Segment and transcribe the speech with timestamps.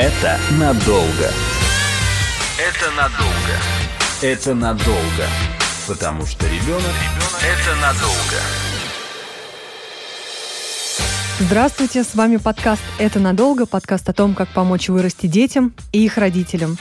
[0.00, 1.28] Это надолго.
[2.56, 3.56] Это надолго.
[4.22, 5.26] Это надолго.
[5.88, 6.94] Потому что ребенок–
[7.42, 8.38] это надолго.
[11.40, 16.16] Здравствуйте, с вами подкаст «Это надолго», подкаст о том, как помочь вырасти детям и их
[16.16, 16.78] родителям.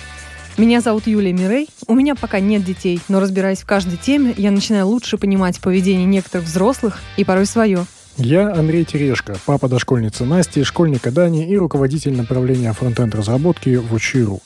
[0.58, 1.70] Меня зовут Юлия Мирей.
[1.88, 6.06] У меня пока нет детей, но разбираясь в каждой теме, я начинаю лучше понимать поведение
[6.06, 7.84] некоторых взрослых и порой свое–
[8.18, 14.40] я Андрей Терешко, папа дошкольницы Насти, школьника Дани и руководитель направления фронтенд разработки в Учиру.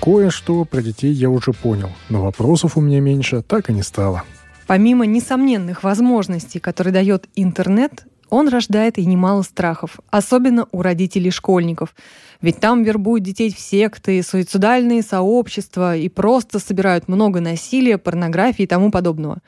[0.00, 4.22] Кое-что про детей я уже понял, но вопросов у меня меньше так и не стало.
[4.66, 11.94] Помимо несомненных возможностей, которые дает интернет, он рождает и немало страхов, особенно у родителей школьников.
[12.40, 18.66] Ведь там вербуют детей в секты, суицидальные сообщества и просто собирают много насилия, порнографии и
[18.66, 19.38] тому подобного.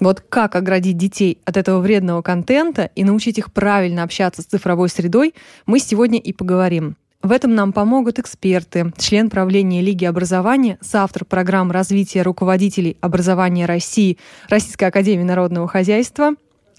[0.00, 4.88] Вот как оградить детей от этого вредного контента и научить их правильно общаться с цифровой
[4.88, 5.34] средой,
[5.66, 6.96] мы сегодня и поговорим.
[7.20, 14.18] В этом нам помогут эксперты, член правления Лиги образования, соавтор программ развития руководителей образования России
[14.48, 16.34] Российской академии народного хозяйства,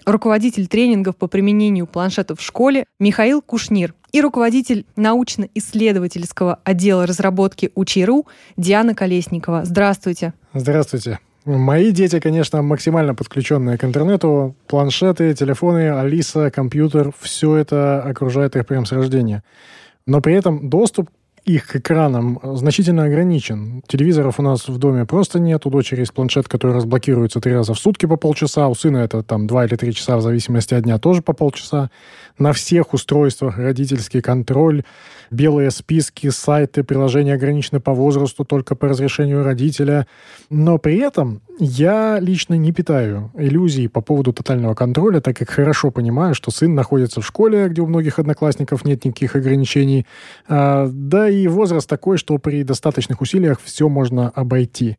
[0.05, 8.25] руководитель тренингов по применению планшетов в школе Михаил Кушнир и руководитель научно-исследовательского отдела разработки УЧИРУ
[8.55, 9.65] Диана Колесникова.
[9.65, 10.33] Здравствуйте.
[10.53, 11.19] Здравствуйте.
[11.49, 14.55] Мои дети, конечно, максимально подключенные к интернету.
[14.67, 19.43] Планшеты, телефоны, Алиса, компьютер– все это окружает их прямо с рождения.
[20.05, 21.09] Но при этом доступ
[21.45, 23.81] их к экранам значительно ограничен.
[23.87, 25.65] Телевизоров у нас в доме просто нет.
[25.65, 28.67] У дочери есть планшет, который разблокируется три раза в сутки по полчаса.
[28.67, 31.89] У сына это там два или три часа в зависимости от дня тоже по полчаса.
[32.37, 34.83] На всех устройствах родительский контроль
[35.31, 40.07] белые списки, сайты, приложения ограничены по возрасту только по разрешению родителя.
[40.49, 45.91] Но при этом я лично не питаю иллюзий по поводу тотального контроля, так как хорошо
[45.91, 50.05] понимаю, что сын находится в школе, где у многих одноклассников нет никаких ограничений.
[50.47, 54.97] А, да и возраст такой, что при достаточных усилиях все можно обойти.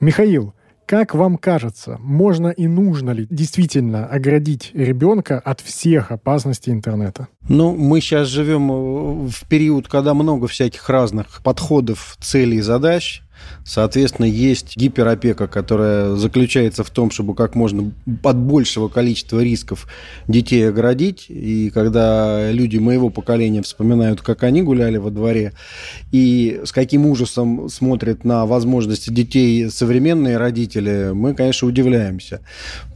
[0.00, 0.54] Михаил,
[0.86, 7.26] как вам кажется, можно и нужно ли действительно оградить ребенка от всех опасностей интернета?
[7.48, 13.22] Ну, мы сейчас живем э, в период, когда много всяких разных подходов, целей, задач.
[13.64, 17.92] Соответственно, есть гиперопека, которая заключается в том, чтобы как можно
[18.22, 19.88] от большего количества рисков
[20.28, 21.26] детей оградить.
[21.28, 25.52] И когда люди моего поколения вспоминают, как они гуляли во дворе,
[26.12, 32.40] и с каким ужасом смотрят на возможности детей современные родители, мы, конечно, удивляемся.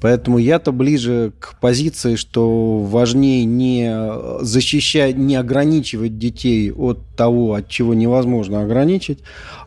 [0.00, 3.92] Поэтому я-то ближе к позиции, что важнее не
[4.40, 9.18] защищать, не ограничивать детей от того, от чего невозможно ограничить,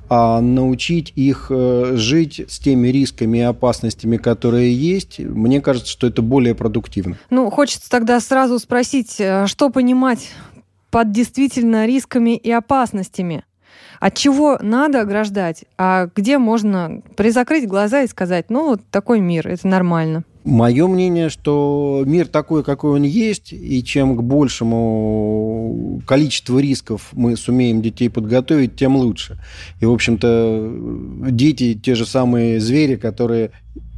[0.09, 6.07] а научить их э, жить с теми рисками и опасностями, которые есть, мне кажется, что
[6.07, 7.17] это более продуктивно.
[7.29, 10.29] Ну, хочется тогда сразу спросить, э, что понимать
[10.91, 13.43] под действительно рисками и опасностями?
[13.99, 19.47] От чего надо ограждать, а где можно призакрыть глаза и сказать, ну, вот такой мир,
[19.47, 20.25] это нормально?
[20.45, 27.37] Мое мнение, что мир такой, какой он есть, и чем к большему количеству рисков мы
[27.37, 29.39] сумеем детей подготовить, тем лучше.
[29.79, 33.51] И, в общем-то, дети те же самые звери, которые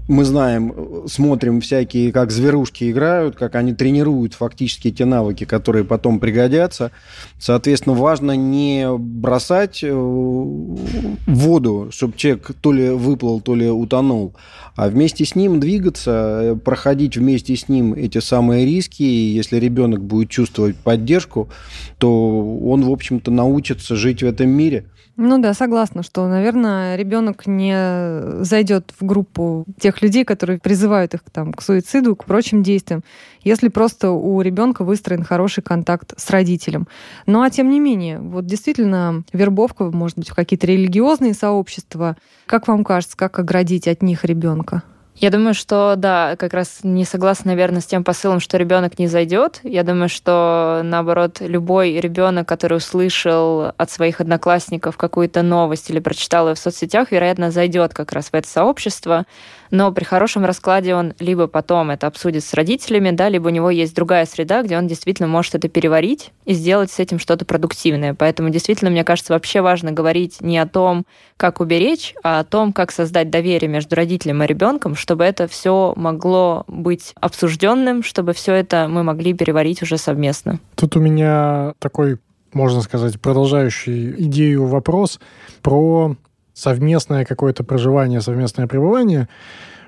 [0.07, 6.19] мы знаем, смотрим всякие, как зверушки играют, как они тренируют фактически те навыки, которые потом
[6.19, 6.91] пригодятся.
[7.39, 14.35] Соответственно, важно не бросать э, воду, чтобы человек то ли выплыл, то ли утонул,
[14.75, 19.01] а вместе с ним двигаться, э, проходить вместе с ним эти самые риски.
[19.01, 21.49] И если ребенок будет чувствовать поддержку,
[21.97, 24.85] то он, в общем-то, научится жить в этом мире–
[25.17, 31.22] ну да, согласна, что, наверное, ребенок не зайдет в группу тех людей, которые призывают их
[31.31, 33.03] там, к суициду, к прочим действиям,
[33.44, 36.88] если просто у ребенка выстроен хороший контакт с родителем.
[37.25, 42.17] Ну а тем не менее, вот действительно вербовка, может быть, в какие-то религиозные сообщества.
[42.45, 44.84] Как вам кажется, как оградить от них ребенка?
[45.17, 49.07] Я думаю, что да, как раз не согласна, наверное, с тем посылом, что ребенок не
[49.07, 49.61] зайдет.
[49.63, 56.49] Я думаю, что наоборот, любой ребенок, который услышал от своих одноклассников какую-то новость или прочитал
[56.49, 59.25] ее в соцсетях, вероятно, зайдет как раз в это сообщество
[59.72, 63.70] но при хорошем раскладе он либо потом это обсудит с родителями, да, либо у него
[63.70, 68.14] есть другая среда, где он действительно может это переварить и сделать с этим что-то продуктивное.
[68.14, 71.06] Поэтому действительно, мне кажется, вообще важно говорить не о том,
[71.38, 75.94] как уберечь, а о том, как создать доверие между родителем и ребенком, чтобы это все
[75.96, 80.59] могло быть обсужденным, чтобы все это мы могли переварить уже совместно.
[80.76, 82.18] Тут у меня такой,
[82.53, 85.20] можно сказать, продолжающий идею вопрос
[85.61, 86.16] про
[86.55, 89.28] совместное какое-то проживание, совместное пребывание,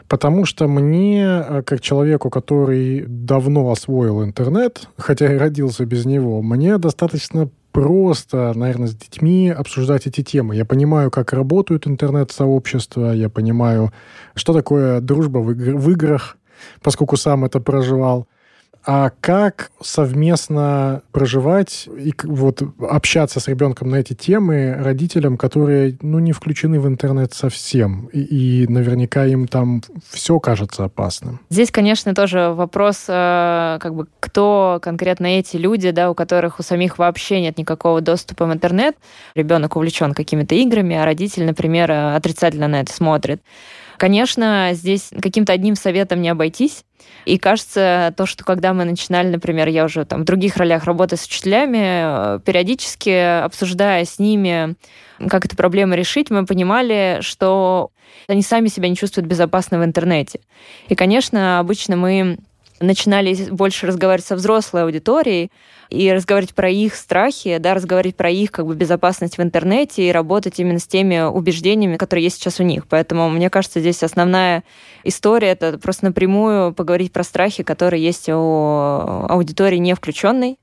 [0.08, 6.42] потому что мне, э, как человеку, который давно освоил интернет, хотя и родился без него,
[6.42, 10.56] мне достаточно просто, наверное, с детьми обсуждать эти темы.
[10.56, 13.94] Я понимаю, как работают интернет-сообщества, я понимаю,
[14.36, 16.38] что такое дружба в, игр- в играх,
[16.82, 18.28] поскольку сам это проживал
[18.90, 26.20] а как совместно проживать и вот общаться с ребенком на эти темы родителям, которые ну,
[26.20, 31.42] не включены в интернет совсем, и, и наверняка им там все кажется опасным?
[31.50, 36.64] Здесь, конечно, тоже вопрос, э, как бы, кто конкретно эти люди, да, у которых у
[36.64, 38.96] самих вообще нет никакого доступа в интернет.
[39.36, 43.42] Ребенок увлечен какими-то играми, а родитель, например, отрицательно на это смотрит.
[43.98, 46.84] Конечно, здесь каким-то одним советом не обойтись.
[47.26, 51.18] И кажется, то, что когда мы начинали, например, я уже там в других ролях работы
[51.18, 54.76] с учителями, э, периодически обсуждая с ними,
[55.28, 57.92] как эту проблему решить, мы понимали, что
[58.28, 60.40] они сами себя не чувствуют безопасно в интернете.
[60.88, 62.38] И, конечно, обычно мы
[62.80, 65.52] начинали больше разговаривать со взрослой аудиторией
[65.90, 70.12] и разговаривать про их страхи, да, разговаривать про их как бы безопасность в интернете и
[70.12, 72.88] работать именно с теми убеждениями, которые есть сейчас у них.
[72.88, 74.64] Поэтому мне кажется, здесь основная
[75.04, 80.58] история это просто напрямую поговорить про страхи, которые есть у аудитории не включенной,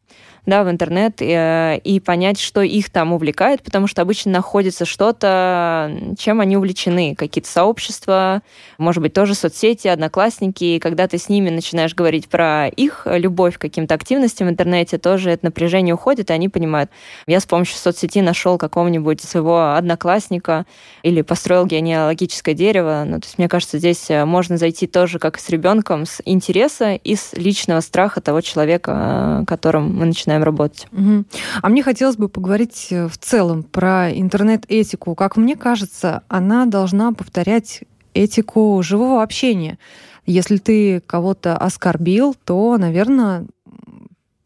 [0.47, 4.85] да, в интернет и, э, и понять, что их там увлекает, потому что обычно находится
[4.85, 8.43] что-то, чем они увлечены, какие-то сообщества,
[8.79, 13.57] может быть, тоже соцсети, одноклассники, и когда ты с ними начинаешь говорить про их любовь
[13.57, 16.91] к каким-то активностям в интернете, тоже это напряжение уходит, и они понимают,
[17.27, 20.67] я с помощью соцсети нашел какого-нибудь своего одноклассника
[21.03, 25.39] или построил генеалогическое дерево, ну, то есть мне кажется, здесь э, можно зайти тоже как
[25.39, 30.43] с ребенком с интереса и с личного страха того человека, э, которым мы начинаем начинаем
[30.43, 30.87] работать.
[30.93, 31.25] Угу.
[31.63, 35.15] А мне хотелось бы поговорить э, в целом про интернет-этику.
[35.15, 37.83] Как мне кажется, она должна повторять
[38.15, 39.79] этику живого общения.
[40.27, 43.47] Если ты кого-то оскорбил, то, наверное,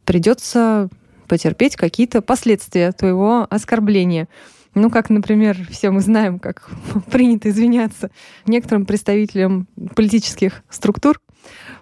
[0.05, 0.88] придется
[1.29, 4.29] потерпеть какие-то последствия твоего оскорбления.
[4.75, 6.70] Ну, как, например, все мы знаем, как
[7.11, 8.11] принято извиняться
[8.46, 11.20] некоторым представителям политических структур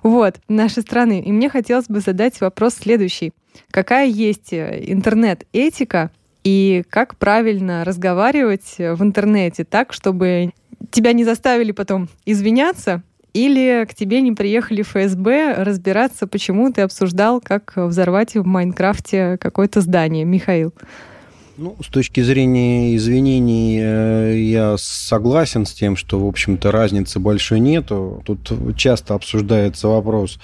[0.02, 1.20] вот, нашей страны.
[1.20, 3.32] И мне хотелось бы задать вопрос следующий.
[3.70, 6.10] Какая есть э, интернет-этика
[6.44, 10.52] и как правильно разговаривать в интернете так, чтобы
[10.90, 13.02] тебя не заставили потом извиняться
[13.32, 19.82] или к тебе не приехали ФСБ разбираться, почему ты обсуждал, как взорвать в Майнкрафте какое-то
[19.82, 20.24] здание.
[20.24, 20.72] Михаил.
[21.58, 27.60] Ну, с точки зрения извинений, э, я согласен с тем, что, в общем-то, разницы большой
[27.60, 28.22] нету.
[28.26, 30.38] Тут часто обсуждается вопрос,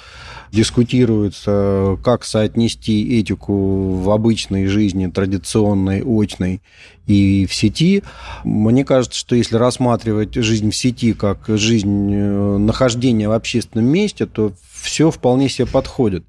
[0.52, 6.62] дискутируется, как соотнести этику в обычной жизни, традиционной, очной
[7.06, 8.02] и в сети.
[8.42, 14.24] Мне кажется, что если рассматривать жизнь в сети как жизнь э, нахождения в общественном месте,
[14.24, 16.24] то все вполне себе подходит.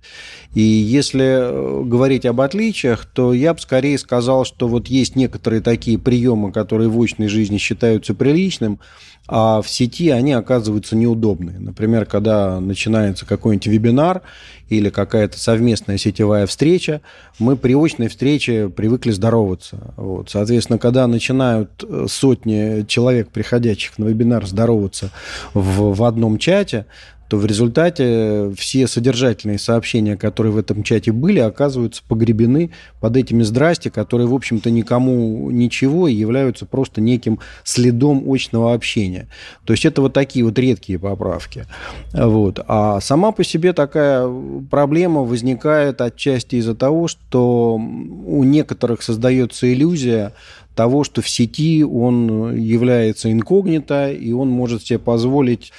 [0.53, 5.61] И если э, говорить об отличиях, то я бы скорее сказал, что вот есть некоторые
[5.61, 8.79] такие приемы, которые в очной жизни считаются приличным,
[9.27, 11.57] а в сети они оказываются неудобные.
[11.57, 14.21] Например, когда начинается какой-нибудь вебинар
[14.69, 17.01] или какая-то совместная сетевая встреча,
[17.39, 19.93] мы при очной встрече привыкли здороваться.
[19.97, 20.29] Вот.
[20.29, 25.09] Соответственно, когда начинают э, сотни человек, приходящих на вебинар, здороваться
[25.55, 26.85] в, в одном чате,
[27.33, 32.69] то в результате все содержательные сообщения, которые в этом чате были, оказываются погребены
[33.01, 39.29] под этими «здрасте», которые, в общем-то, никому ничего и являются просто неким следом очного общения.
[39.65, 41.65] То есть это вот такие вот редкие поправки.
[42.13, 42.63] Вот.
[42.67, 44.29] А сама по себе такая
[44.69, 50.33] проблема возникает отчасти из-за того, что у некоторых создается иллюзия
[50.75, 55.71] того, что в сети он является инкогнито, и он может себе позволить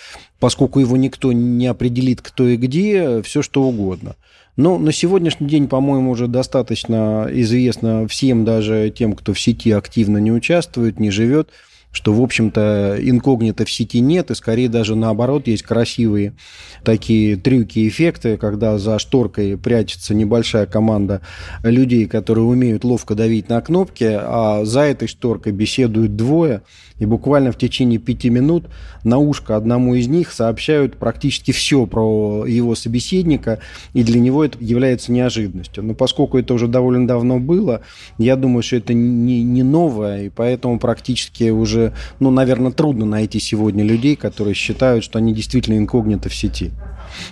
[0.45, 4.15] поскольку его никто не определит, кто и где, все что угодно.
[4.57, 10.19] Но на сегодняшний день, по-моему, уже достаточно известно всем, даже тем, кто в сети активно
[10.19, 11.49] не участвует, не живет,
[11.95, 16.35] что, в общем-то, инкогнито в сети нет, и скорее даже наоборот есть красивые
[16.83, 21.21] такие трюки, эффекты, когда за шторкой прячется небольшая команда
[21.63, 26.63] людей, которые умеют ловко давить на кнопки, а за этой шторкой беседуют двое,
[27.05, 28.65] и буквально в течение пяти минут
[29.05, 33.59] на ушко одному из них сообщают практически все про его собеседника,
[33.93, 35.85] и для него это является неожиданностью.
[35.85, 37.83] Но поскольку это уже довольно давно было,
[38.17, 43.39] я думаю, что это не, не новое, и поэтому практически уже, ну, наверное, трудно найти
[43.39, 46.73] сегодня людей, которые считают, что они действительно инкогнито в сети.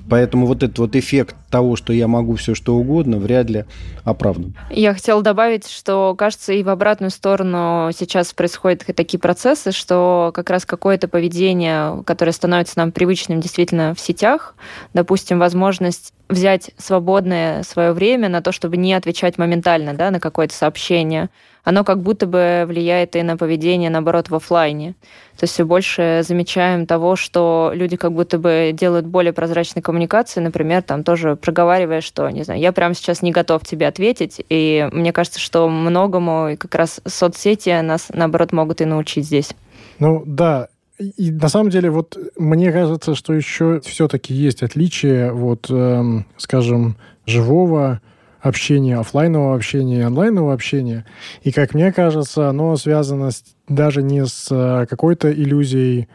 [0.08, 3.64] Поэтому вот этот вот эффект того, что я могу все что угодно, вряд ли
[4.04, 4.54] оправдан.
[4.70, 10.32] Я хотела добавить, что, кажется, и в обратную сторону сейчас происходят такие процессы, кажется, что
[10.34, 14.54] как раз какое-то поведение, которое становится нам привычным действительно в сетях,
[14.92, 20.54] допустим, возможность взять свободное свое время на то, чтобы не отвечать моментально да, на какое-то
[20.54, 21.28] сообщение,
[21.64, 24.94] оно как будто бы влияет и на поведение, наоборот, в офлайне.
[25.36, 30.40] То есть все больше замечаем того, что люди как будто бы делают более прозрачные коммуникации,
[30.40, 34.88] например, там тоже проговаривая, что, не знаю, я прямо сейчас не готов тебе ответить, и
[34.92, 39.50] мне кажется, что многому как раз соцсети нас, наоборот, могут и научить здесь.
[39.98, 45.68] Ну да, и на самом деле, вот мне кажется, что еще все-таки есть отличие, вот,
[45.70, 48.00] эм, скажем, живого
[48.42, 51.06] общения, офлайнового общения онлайнового общения.
[51.42, 56.08] И, как мне кажется, оно связано с, даже не с э, какой-то иллюзией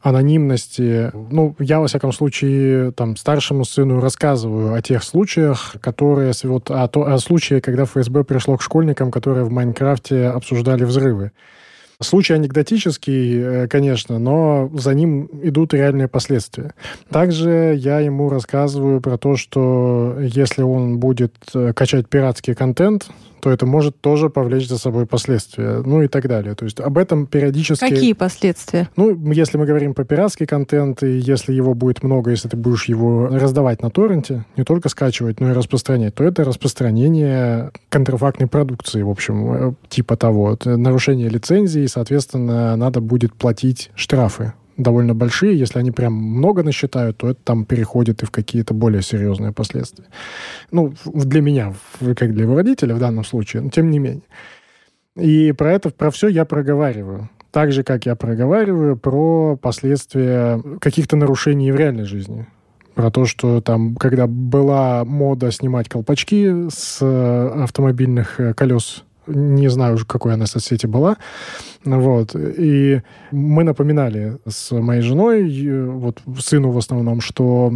[0.00, 1.10] анонимности.
[1.14, 6.32] Ну, я, во всяком случае, там, старшему сыну рассказываю о тех случаях, которые...
[6.42, 11.32] Вот, о, о случае, когда ФСБ пришло к школьникам, которые в Майнкрафте обсуждали взрывы.
[12.00, 16.72] Случай анекдотический, э, конечно, но за ним идут реальные последствия.
[17.10, 23.08] Также я ему рассказываю про то, что если он будет э, качать пиратский контент,
[23.44, 26.54] то это может тоже повлечь за собой последствия, ну и так далее.
[26.54, 27.90] То есть об этом периодически...
[27.90, 28.88] Какие последствия?
[28.96, 32.86] Ну, если мы говорим про пиратский контент, и если его будет много, если ты будешь
[32.86, 39.02] его раздавать на торренте, не только скачивать, но и распространять, то это распространение контрафактной продукции,
[39.02, 40.54] в общем, э, типа того.
[40.54, 45.58] Это нарушение лицензии, и, соответственно, надо будет платить штрафы довольно большие.
[45.58, 50.06] Если они прям много насчитают, то это там переходит и в какие-то более серьезные последствия.
[50.70, 54.22] Ну, для меня, как для его родителя в данном случае, но тем не менее.
[55.16, 57.30] И про это, про все я проговариваю.
[57.50, 62.46] Так же, как я проговариваю про последствия каких-то нарушений в реальной жизни.
[62.94, 69.68] Про то, что там, когда была мода снимать колпачки с э, автомобильных э, колес не
[69.68, 71.16] знаю уже, какой она соцсети была.
[71.84, 72.34] Вот.
[72.34, 77.72] И мы напоминали с моей женой, вот сыну в основном, что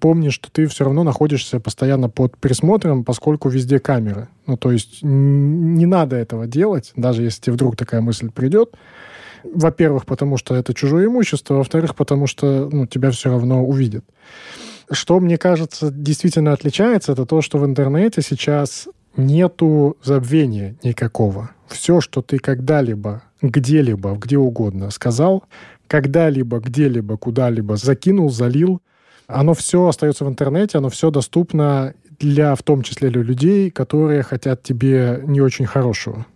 [0.00, 4.28] помни, что ты все равно находишься постоянно под присмотром, поскольку везде камеры.
[4.46, 8.74] Ну, то есть не надо этого делать, даже если тебе вдруг такая мысль придет.
[9.44, 14.04] Во-первых, потому что это чужое имущество, во-вторых, потому что ну, тебя все равно увидят.
[14.90, 21.50] Что, мне кажется, действительно отличается, это то, что в интернете сейчас нету забвения никакого.
[21.68, 25.44] Все, что ты когда-либо, где-либо, где угодно сказал,
[25.88, 28.80] когда-либо, где-либо, куда-либо закинул, залил,
[29.26, 34.22] оно все остается в интернете, оно все доступно для, в том числе для людей, которые
[34.22, 36.26] хотят тебе не очень хорошего.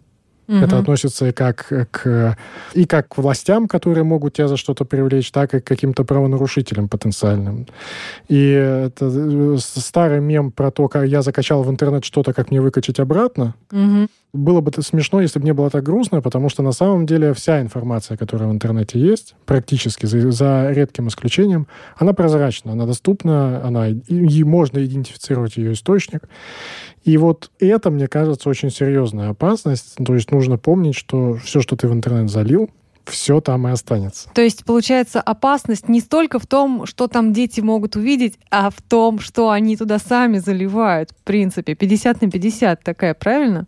[0.50, 0.58] Угу.
[0.58, 2.36] Это относится и как к,
[2.74, 6.88] и как к властям, которые могут тебя за что-то привлечь, так и к каким-то правонарушителям
[6.88, 7.68] потенциальным.
[8.26, 12.60] И это э, старый мем про то, как я закачал в интернет что-то, как мне
[12.60, 13.54] выкачать обратно.
[13.70, 14.08] Угу.
[14.32, 17.60] Было бы смешно, если бы не было так грустно, потому что на самом деле вся
[17.60, 23.88] информация, которая в интернете есть, практически за, за редким исключением, она прозрачна, она доступна, она,
[23.88, 26.28] и, и можно идентифицировать ее источник.
[27.04, 29.96] И вот это, мне кажется, очень серьезная опасность.
[30.04, 32.70] То есть нужно помнить, что все, что ты в интернет залил,
[33.06, 34.28] все там и останется.
[34.34, 38.80] То есть, получается, опасность не столько в том, что там дети могут увидеть, а в
[38.82, 41.10] том, что они туда сами заливают.
[41.10, 43.66] В принципе, 50 на 50 такая, правильно?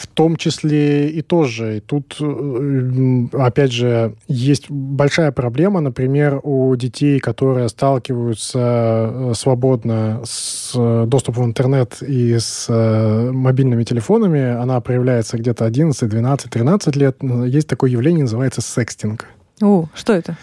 [0.00, 1.76] В том числе и тоже.
[1.76, 10.22] И тут, э, опять же, есть большая проблема, например, у детей, которые сталкиваются э, свободно
[10.24, 16.96] с э, доступом в интернет и с мобильными телефонами, она проявляется где-то 11, 12, 13
[16.96, 17.16] лет.
[17.46, 19.26] Есть такое явление, называется секстинг.
[19.60, 20.36] О, что это?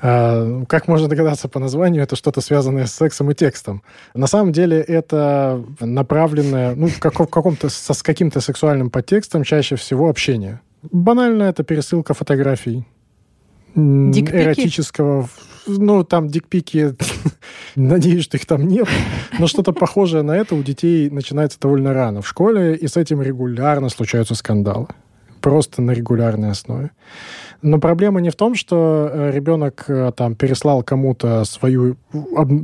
[0.00, 3.82] А, как можно догадаться по названию, это что-то связанное с сексом и текстом.
[4.14, 10.08] На самом деле это направленное, ну, как, в каком-то, с каким-то сексуальным подтекстом чаще всего
[10.08, 10.60] общение.
[10.92, 12.86] Банально это пересылка фотографий.
[13.74, 14.36] Дикпики?
[14.36, 15.28] Эротического.
[15.66, 16.94] Ну, там дикпики,
[17.74, 18.86] надеюсь, что их там нет.
[19.38, 23.22] Но что-то похожее на это у детей начинается довольно рано в школе, и с этим
[23.22, 24.88] регулярно случаются скандалы.
[25.44, 26.90] Просто на регулярной основе.
[27.60, 31.96] Но проблема не в том, что э, ребенок э, там переслал кому-то свою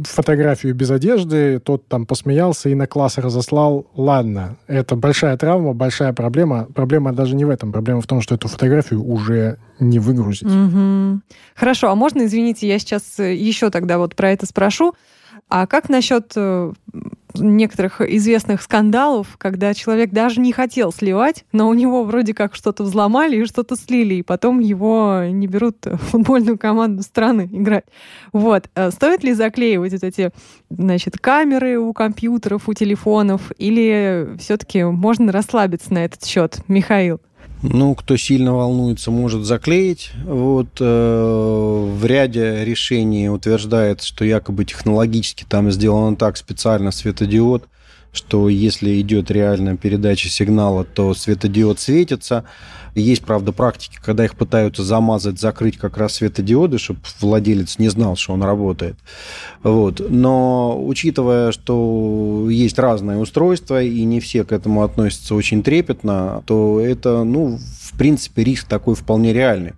[0.04, 3.86] фотографию без одежды, тот там посмеялся и на класс разослал.
[3.94, 6.68] Ладно, это большая травма, большая проблема.
[6.74, 7.70] Проблема даже не в этом.
[7.70, 10.48] Проблема в том, что эту фотографию уже не выгрузить.
[10.48, 11.20] Угу.
[11.56, 14.94] Хорошо, а можно, извините, я сейчас э, еще тогда вот про это спрошу.
[15.50, 16.34] А как насчет
[17.34, 22.84] некоторых известных скандалов, когда человек даже не хотел сливать, но у него вроде как что-то
[22.84, 27.84] взломали и что-то слили, и потом его не берут в футбольную команду страны играть.
[28.32, 28.68] Вот.
[28.74, 30.30] Э, стоит ли заклеивать вот эти
[30.70, 37.20] значит, камеры у компьютеров, у телефонов, или все-таки можно расслабиться на этот счет, Михаил?
[37.62, 40.12] Ну, кто сильно волнуется, может заклеить.
[40.24, 47.64] Вот э, в ряде решений утверждается, что якобы технологически там сделано так специально светодиод,
[48.12, 52.44] что если идет реальная передача сигнала, то светодиод светится.
[52.96, 58.16] Есть, правда, практики, когда их пытаются замазать, закрыть как раз светодиоды, чтобы владелец не знал,
[58.16, 58.96] что он работает.
[59.62, 60.04] Вот.
[60.10, 66.80] Но учитывая, что есть разные устройства, и не все к этому относятся очень трепетно, то
[66.80, 69.74] это, ну, в принципе, риск такой вполне реальный.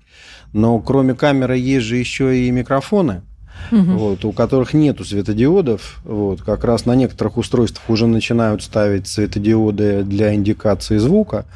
[0.55, 3.23] Но кроме камеры есть же еще и микрофоны
[3.71, 3.93] угу.
[3.93, 6.01] вот, у которых нету светодиодов.
[6.05, 11.47] Вот, как раз на некоторых устройствах уже начинают ставить светодиоды для индикации звука.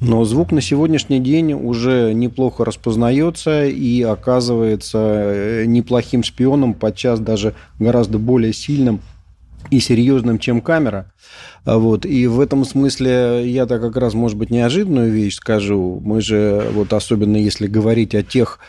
[0.00, 7.54] Но звук на сегодняшний день уже неплохо распознается и оказывается э, неплохим шпионом, подчас даже
[7.78, 9.00] гораздо более сильным
[9.70, 11.12] и серьезным, чем камера.
[11.64, 12.06] Вот.
[12.06, 16.00] И в этом смысле я так как раз, может быть, неожиданную вещь скажу.
[16.04, 18.60] Мы же, вот особенно если говорить о тех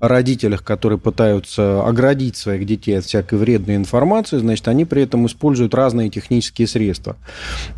[0.00, 5.74] родителях, которые пытаются оградить своих детей от всякой вредной информации, значит, они при этом используют
[5.74, 7.16] разные технические средства.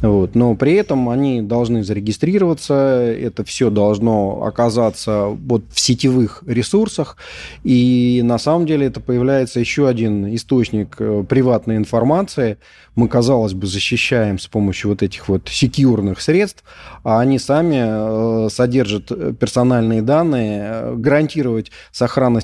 [0.00, 0.34] Вот.
[0.34, 7.16] Но при этом они должны зарегистрироваться, это все должно оказаться вот в сетевых ресурсах,
[7.64, 12.58] и на самом деле это появляется еще один источник э, приватной информации.
[12.94, 16.64] Мы, казалось бы, защищаем с помощью вот этих вот секьюрных средств,
[17.04, 21.70] а они сами э, содержат персональные данные, э, гарантировать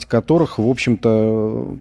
[0.06, 1.76] которых, в общем-то,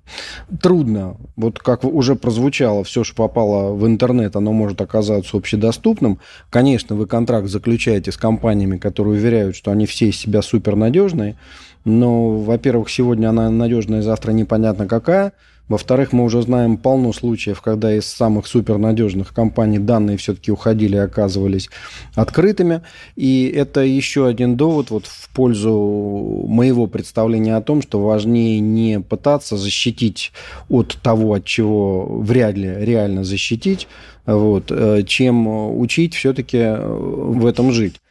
[0.62, 1.18] трудно.
[1.36, 6.20] Вот как уже прозвучало, все, что попало в интернет, оно может оказаться общедоступным.
[6.50, 11.38] Конечно, вы контракт заключаете с компаниями, которые уверяют, что они все из себя супернадежные,
[11.86, 15.34] но, во-первых, сегодня она надежная, завтра непонятно какая–
[15.70, 21.00] во-вторых, мы уже знаем полно случаев, когда из самых супернадежных компаний данные все-таки уходили и
[21.00, 21.70] оказывались
[22.16, 22.82] открытыми.
[23.16, 29.00] И это еще один довод вот в пользу моего представления о том, что важнее не
[29.00, 30.34] пытаться защитить
[30.70, 33.88] от того, от чего вряд ли реально защитить,
[34.26, 35.48] вот, э, чем
[35.80, 38.03] учить все-таки э, в этом жить.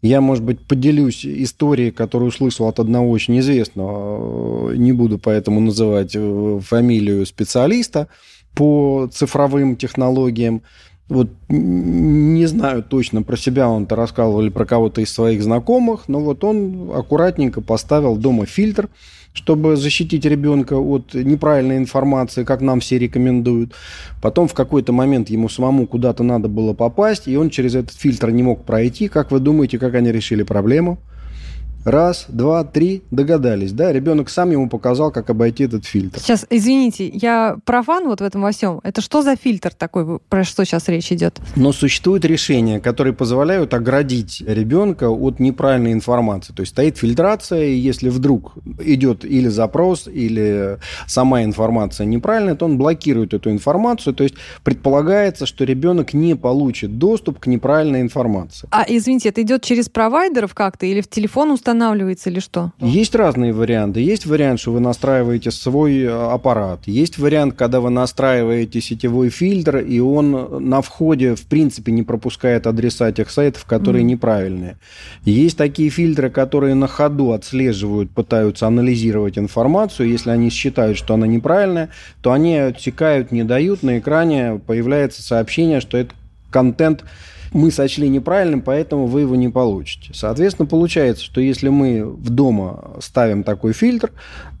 [0.00, 6.12] Я, может быть, поделюсь историей, которую услышал от одного очень известного, не буду поэтому называть
[6.14, 8.06] э, фамилию специалиста
[8.54, 10.62] по цифровым технологиям.
[11.08, 16.20] Вот не знаю точно про себя, он-то рассказывал или про кого-то из своих знакомых, но
[16.20, 18.90] вот он аккуратненько поставил дома фильтр,
[19.32, 23.72] чтобы защитить ребенка от неправильной информации, как нам все рекомендуют.
[24.20, 28.30] Потом в какой-то момент ему самому куда-то надо было попасть, и он через этот фильтр
[28.30, 29.08] не мог пройти.
[29.08, 30.98] Как вы думаете, как они решили проблему?
[31.88, 33.90] Раз, два, три, догадались, да?
[33.90, 36.20] Ребенок сам ему показал, как обойти этот фильтр.
[36.20, 38.80] Сейчас, извините, я профан вот в этом во всем.
[38.82, 41.40] Это что за фильтр такой, про что сейчас речь идет?
[41.56, 46.52] Но существуют решения, которые позволяют оградить ребенка от неправильной информации.
[46.52, 52.66] То есть стоит фильтрация, и если вдруг идет или запрос, или сама информация неправильная, то
[52.66, 54.12] он блокирует эту информацию.
[54.12, 58.68] То есть предполагается, что ребенок не получит доступ к неправильной информации.
[58.70, 61.77] А, извините, это идет через провайдеров как-то или в телефон установлено?
[61.78, 62.72] Устанавливается или что?
[62.80, 64.00] Есть разные варианты.
[64.00, 66.80] Есть вариант, что вы настраиваете свой э, аппарат.
[66.86, 72.66] Есть вариант, когда вы настраиваете сетевой фильтр, и он на входе, в принципе, не пропускает
[72.66, 74.06] адреса тех сайтов, которые mm.
[74.06, 74.76] неправильные.
[75.24, 80.08] Есть такие фильтры, которые на ходу отслеживают, пытаются анализировать информацию.
[80.08, 81.90] Если они считают, что она неправильная,
[82.22, 83.82] то они отсекают, не дают.
[83.82, 86.14] На экране появляется сообщение, что это
[86.50, 87.04] контент
[87.52, 90.12] мы сочли неправильным, поэтому вы его не получите.
[90.14, 94.12] Соответственно, получается, что если мы в дома ставим такой фильтр,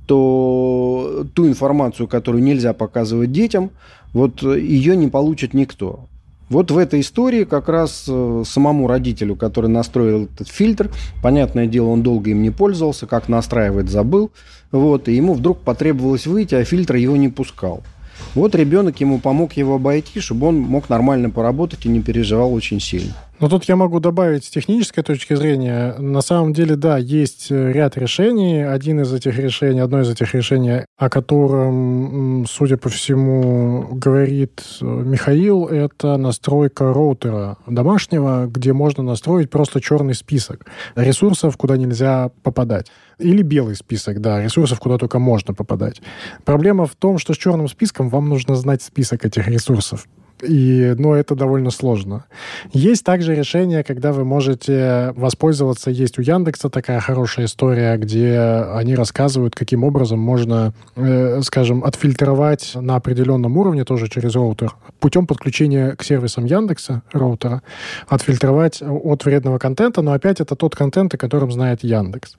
[0.06, 3.70] то ту информацию, которую нельзя показывать детям,
[4.12, 6.06] вот ее не получит никто.
[6.48, 10.90] Вот в этой истории как раз э, самому родителю, который настроил этот фильтр,
[11.22, 14.30] понятное дело, он долго им не пользовался, как настраивать забыл,
[14.72, 17.82] вот, и ему вдруг потребовалось выйти, а фильтр его не пускал.
[18.34, 22.80] Вот ребенок ему помог его обойти, чтобы он мог нормально поработать и не переживал очень
[22.80, 23.14] сильно.
[23.40, 25.94] Но тут я могу добавить с технической точки зрения.
[25.98, 28.62] На самом деле, да, есть э, ряд решений.
[28.62, 34.84] Один из этих решений, одно из этих решений, о котором, судя по всему, говорит э,
[34.84, 42.88] Михаил, это настройка роутера домашнего, где можно настроить просто черный список ресурсов, куда нельзя попадать.
[43.18, 46.00] Или белый список, да, ресурсов, куда только можно попадать.
[46.44, 50.06] Проблема в том, что с черным списком вам нужно знать список этих ресурсов
[50.42, 52.24] И, ну, это довольно сложно.
[52.72, 58.94] Есть также решение, когда вы можете воспользоваться, есть у Яндекса такая хорошая история, где они
[58.94, 65.96] рассказывают, каким образом можно, э, скажем, отфильтровать на определенном уровне, тоже через роутер, путем подключения
[65.96, 67.62] к сервисам Яндекса, роутера,
[68.06, 72.36] отфильтровать от вредного контента, но опять это тот контент, о котором знает Яндекс.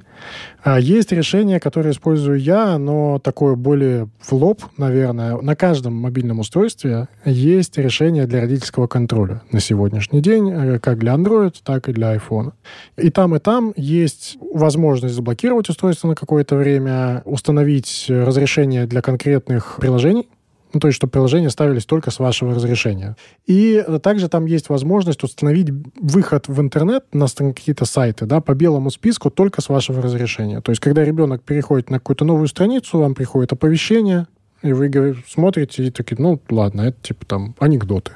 [0.64, 5.38] А есть решение, которое использую я, но такое более в лоб, наверное.
[5.42, 7.89] На каждом мобильном устройстве есть решение
[8.26, 12.54] для родительского контроля на сегодняшний день, э, как для Android, так и для iPhone.
[12.98, 19.78] И там, и там есть возможность заблокировать устройство на какое-то время, установить разрешение для конкретных
[19.80, 20.28] приложений,
[20.74, 23.16] ну, то есть, чтобы приложения ставились только с вашего разрешения.
[23.48, 28.92] И также там есть возможность установить выход в интернет на какие-то сайты, да, по белому
[28.92, 30.62] списку только с вашего разрешения.
[30.62, 34.28] То есть, когда ребенок переходит на какую-то новую страницу, вам приходит оповещение,
[34.62, 38.14] и вы смотрите и такие, ну, ладно, это типа там анекдоты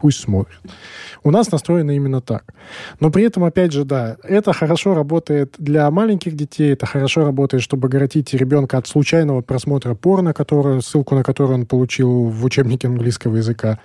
[0.00, 0.60] пусть смотрят.
[1.24, 2.44] У нас настроено именно так.
[3.00, 7.62] Но при этом, опять же, да, это хорошо работает для маленьких детей, это хорошо работает,
[7.62, 12.88] чтобы огородить ребенка от случайного просмотра порно, который, ссылку на который он получил в учебнике
[12.88, 13.80] английского языка.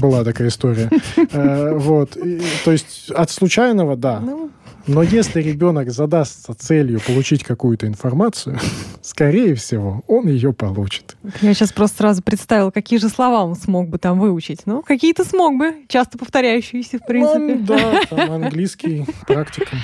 [0.00, 0.90] Была такая история.
[1.32, 2.16] Э, вот.
[2.64, 4.20] То есть от случайного, да.
[4.20, 4.50] Ну,
[4.86, 8.58] но если ребенок задастся целью получить какую-то информацию,
[9.02, 11.16] скорее всего, он ее получит.
[11.40, 14.62] Я сейчас просто сразу представил, какие же слова он смог бы там выучить.
[14.66, 17.56] Ну, какие-то смог бы, часто повторяющиеся, в принципе.
[17.56, 19.80] Ну, да, там английский практикум.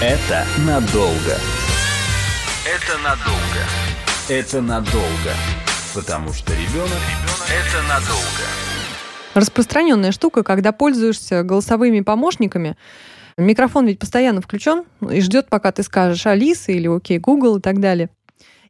[0.00, 1.36] Это надолго.
[2.64, 3.64] Это надолго.
[4.28, 5.32] Это надолго.
[5.96, 8.44] Потому что ребенок, ребенок это надолго
[9.34, 12.76] распространенная штука, когда пользуешься голосовыми помощниками,
[13.36, 17.80] микрофон ведь постоянно включен и ждет, пока ты скажешь Алиса или Окей, Google и так
[17.80, 18.10] далее.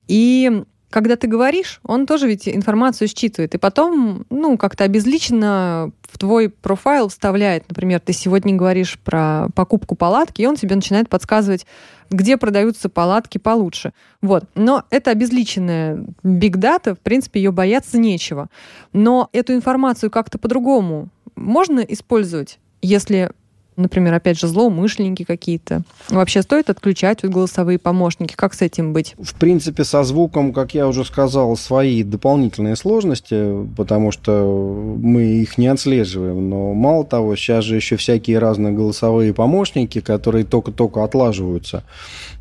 [0.09, 3.55] И когда ты говоришь, он тоже ведь информацию считывает.
[3.55, 7.65] И потом, ну, как-то обезличенно в твой профайл вставляет.
[7.69, 11.67] Например, ты сегодня говоришь про покупку палатки, и он тебе начинает подсказывать,
[12.11, 13.93] где продаются палатки получше.
[14.23, 14.45] Вот.
[14.55, 18.49] Но это обезличенная бигдата, в принципе, ее бояться нечего.
[18.95, 23.31] Но эту информацию как-то по-другому можно использовать, если
[23.79, 25.83] например, опять же, злоумышленники какие-то.
[26.09, 28.35] Вообще стоит отключать вот голосовые помощники?
[28.35, 29.15] Как с этим быть?
[29.19, 35.57] В принципе, со звуком, как я уже сказал, свои дополнительные сложности, потому что мы их
[35.59, 36.51] не отслеживаем.
[36.51, 41.85] Но мало того, сейчас же еще всякие разные голосовые помощники, которые только-только отлаживаются.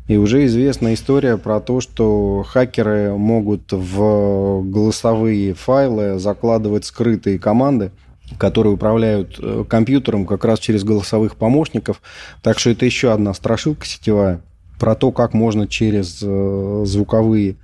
[0.08, 7.90] И уже известна история про то, что хакеры могут в голосовые файлы закладывать скрытые команды,
[8.36, 12.02] которые управляют э, компьютером как раз через голосовых помощников.
[12.42, 14.40] Так что это еще одна страшилка сетевая
[14.78, 17.56] про то, как можно через э, звуковые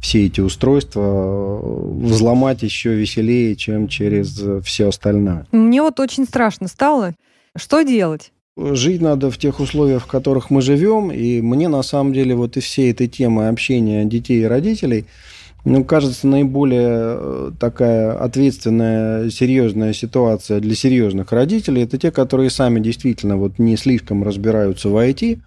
[0.00, 5.46] все эти устройства э, взломать еще веселее, чем через все остальное.
[5.52, 7.14] Мне вот очень страшно стало.
[7.56, 8.32] Что делать?
[8.56, 12.56] Жить надо в тех условиях, в которых мы живем, и мне на самом деле вот
[12.56, 15.06] и всей этой темы общения детей и родителей–
[15.64, 22.80] ну, кажется, наиболее э, такая ответственная, серьезная ситуация для серьезных родителей это те, которые сами
[22.80, 25.40] действительно вот не слишком разбираются в IT,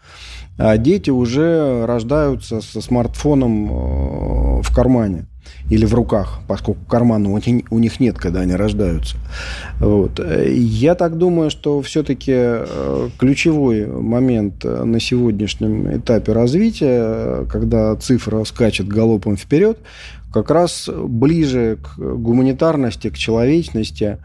[0.58, 5.26] а дети уже рождаются со смартфоном э, в кармане
[5.70, 9.18] или в руках, поскольку кармана у них нет, когда они рождаются.
[9.80, 10.20] Вот.
[10.20, 18.88] Я так думаю, что все-таки э, ключевой момент на сегодняшнем этапе развития, когда цифра скачет
[18.88, 19.78] галопом вперед,
[20.34, 24.18] как раз ближе к гуманитарности, к человечности,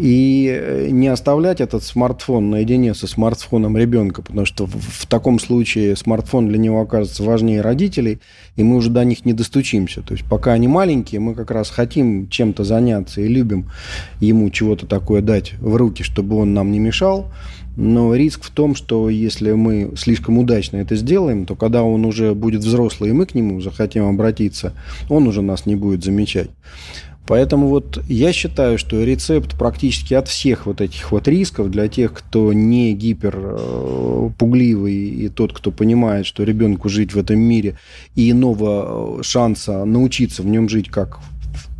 [0.00, 5.38] и э, не оставлять этот смартфон наедине со смартфоном ребенка, потому что в, в таком
[5.38, 8.18] случае смартфон для него окажется важнее родителей,
[8.56, 10.00] и мы уже до них не достучимся.
[10.00, 13.70] То есть пока они маленькие, мы как раз хотим чем-то заняться и любим
[14.20, 17.26] ему чего-то такое дать в руки, чтобы он нам не мешал.
[17.76, 22.34] Но риск в том, что если мы слишком удачно это сделаем, то когда он уже
[22.34, 24.72] будет взрослый, и мы к нему захотим обратиться,
[25.10, 26.50] он уже нас не будет замечать.
[27.30, 32.12] Поэтому вот я считаю, что рецепт практически от всех вот этих вот рисков для тех,
[32.12, 37.78] кто не гиперпугливый э, и тот, кто понимает, что ребенку жить в этом мире
[38.16, 41.20] и иного э, шанса научиться в нем жить как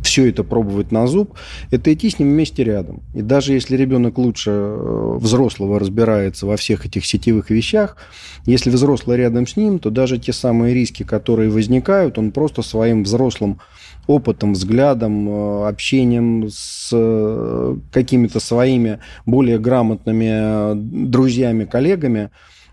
[0.01, 1.33] все это пробовать на зуб,
[1.69, 3.01] это идти с ним вместе рядом.
[3.13, 7.97] И даже если ребенок лучше э, взрослого разбирается во всех этих сетевых вещах,
[8.45, 13.03] если взрослый рядом с ним, то даже те самые риски, которые возникают, он просто своим
[13.03, 13.59] взрослым
[14.11, 22.29] опытом, взглядом, э, общением с э, какими-то своими более грамотными друзьями, коллегами,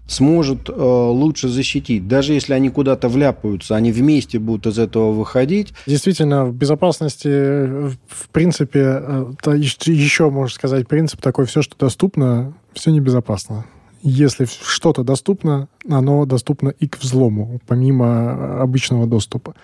[0.08, 2.08] сможет э, лучше защитить.
[2.08, 5.74] Даже если они куда-то вляпаются, они вместе будут из этого выходить.
[5.86, 12.90] Действительно, в безопасности, в принципе, э, еще, можно сказать, принцип такой, все, что доступно, все
[12.90, 13.66] небезопасно.
[14.02, 19.54] Если что-то доступно, оно доступно и к взлому, помимо обычного доступа.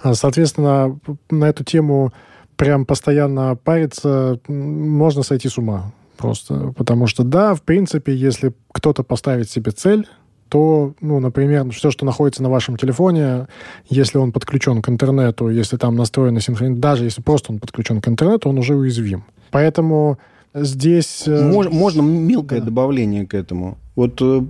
[0.00, 0.98] А, соответственно,
[1.30, 2.12] на эту тему
[2.56, 6.72] прям постоянно париться можно сойти с ума просто.
[6.76, 10.06] Потому что, да, в принципе, если кто-то поставит себе цель,
[10.48, 13.48] то, ну, например, все, что находится на вашем телефоне,
[13.88, 18.08] если он подключен к интернету, если там настроена синхронизация, даже если просто он подключен к
[18.08, 19.24] интернету, он уже уязвим.
[19.50, 20.18] Поэтому
[20.64, 21.24] здесь...
[21.26, 22.66] Э, Мож, можно мелкое да.
[22.66, 23.78] добавление к этому.
[23.96, 24.42] Вот э,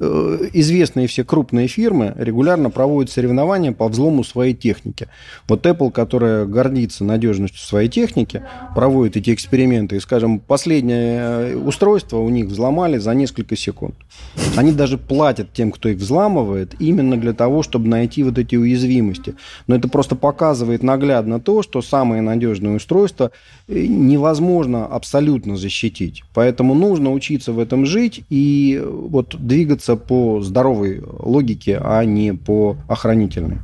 [0.00, 5.08] э, известные все крупные фирмы регулярно проводят соревнования по взлому своей техники.
[5.46, 8.42] Вот Apple, которая гордится надежностью своей техники,
[8.74, 9.96] проводит эти эксперименты.
[9.96, 13.94] И, скажем, последнее э, устройство у них взломали за несколько секунд.
[14.56, 19.34] Они даже платят тем, кто их взламывает, именно для того, чтобы найти вот эти уязвимости.
[19.66, 23.32] Но это просто показывает наглядно то, что самые надежные устройства
[23.68, 26.22] невозможно абсолютно защитить.
[26.32, 32.76] Поэтому нужно учиться в этом жить и вот двигаться по здоровой логике, а не по
[32.88, 33.58] охранительной.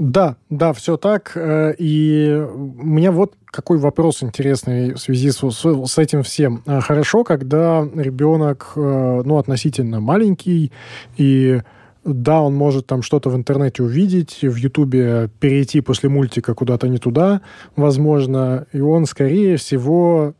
[0.00, 1.32] Да, да, все так.
[1.34, 6.62] Э, и у меня вот какой вопрос интересный в связи с, с, с этим всем.
[6.64, 10.72] Э, хорошо, когда ребенок, э, ну, относительно маленький,
[11.18, 11.60] и
[12.02, 16.96] да, он может там что-то в интернете увидеть, в Ютубе перейти после мультика куда-то не
[16.96, 17.42] туда,
[17.76, 20.32] возможно, и он, скорее всего,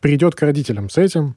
[0.00, 1.34] придет к родителям с этим,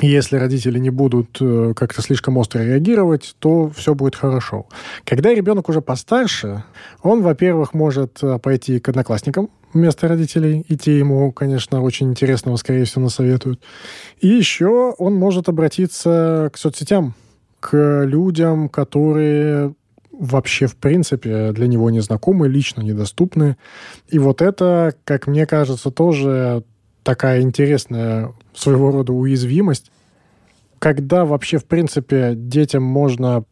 [0.00, 4.66] если родители не будут э, как-то слишком остро реагировать, то все будет хорошо.
[5.04, 6.64] Когда ребенок уже постарше,
[7.02, 12.56] он, во-первых, может э, пойти к одноклассникам вместо родителей, и те ему, конечно, очень интересного,
[12.56, 13.60] скорее всего, насоветуют.
[14.20, 17.14] И еще он может обратиться к соцсетям,
[17.60, 19.74] к людям, которые
[20.12, 23.56] вообще, в принципе, для него незнакомы, лично недоступны.
[24.08, 26.62] И вот это, как мне кажется, тоже
[27.04, 29.92] такая интересная своего рода уязвимость.
[30.80, 33.44] Когда вообще, в принципе, детям можно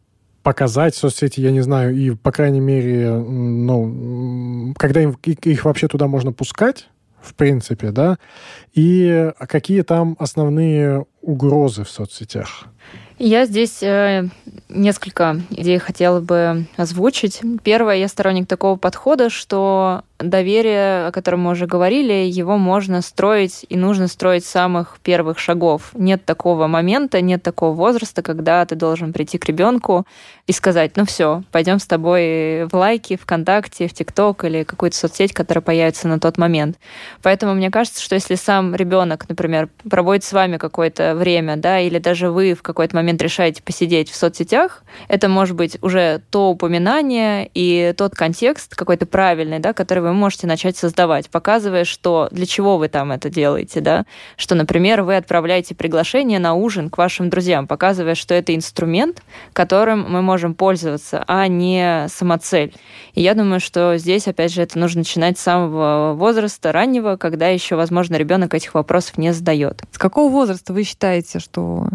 [0.43, 6.07] показать соцсети, я не знаю, и, по крайней мере, ну, когда им, их вообще туда
[6.07, 6.89] можно пускать,
[7.21, 8.17] в принципе, да,
[8.73, 12.65] и какие там основные угрозы в соцсетях?
[13.19, 14.27] Я здесь э,
[14.69, 17.41] несколько идей хотела бы озвучить.
[17.63, 23.65] Первое, я сторонник такого подхода, что доверие, о котором мы уже говорили, его можно строить
[23.69, 25.91] и нужно строить с самых первых шагов.
[25.93, 30.07] Нет такого момента, нет такого возраста, когда ты должен прийти к ребенку
[30.47, 35.33] и сказать, ну все, пойдем с тобой в лайки, ВКонтакте, в ТикТок или какую-то соцсеть,
[35.33, 36.77] которая появится на тот момент.
[37.21, 41.99] Поэтому мне кажется, что если сам ребенок, например, проводит с вами какое-то время, да, или
[41.99, 47.49] даже вы в какой-то момент решаете посидеть в соцсетях, это может быть уже то упоминание
[47.53, 52.77] и тот контекст какой-то правильный, да, который вы можете начать создавать, показывая, что для чего
[52.77, 54.05] вы там это делаете, да,
[54.37, 59.21] что, например, вы отправляете приглашение на ужин к вашим друзьям, показывая, что это инструмент,
[59.53, 62.73] которым мы можем пользоваться, а не самоцель.
[63.13, 67.49] И я думаю, что здесь, опять же, это нужно начинать с самого возраста раннего, когда
[67.49, 69.81] еще, возможно, ребенок этих вопросов не задает.
[69.91, 71.87] С какого возраста вы считаете, что